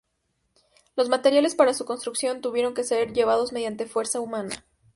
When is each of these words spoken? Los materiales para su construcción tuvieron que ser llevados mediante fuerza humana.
Los 0.95 1.09
materiales 1.09 1.53
para 1.53 1.75
su 1.75 1.85
construcción 1.85 2.41
tuvieron 2.41 2.73
que 2.73 2.83
ser 2.83 3.13
llevados 3.13 3.51
mediante 3.53 3.85
fuerza 3.85 4.19
humana. 4.19 4.65